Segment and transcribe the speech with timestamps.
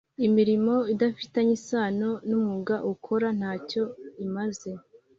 [0.27, 3.83] imirimo idafitanye isano n umwuga ukora ntacyo
[4.25, 4.71] imaze